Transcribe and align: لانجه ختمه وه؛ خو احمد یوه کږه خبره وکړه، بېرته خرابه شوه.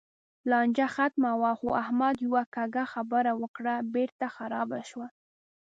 لانجه 0.49 0.87
ختمه 0.95 1.31
وه؛ 1.41 1.53
خو 1.59 1.67
احمد 1.83 2.15
یوه 2.25 2.43
کږه 2.55 2.83
خبره 2.93 3.31
وکړه، 3.41 3.75
بېرته 3.93 4.25
خرابه 4.35 4.79
شوه. 4.89 5.07